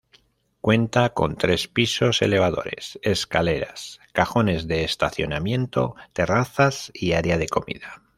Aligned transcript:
Cuenta 0.61 1.13
con 1.13 1.35
tres 1.37 1.67
pisos, 1.67 2.23
elevadores, 2.23 2.97
escaleras, 3.03 3.99
cajones 4.13 4.67
de 4.67 4.83
estacionamiento, 4.83 5.95
terrazas 6.11 6.91
y 6.95 7.11
área 7.13 7.37
de 7.37 7.47
comida. 7.47 8.01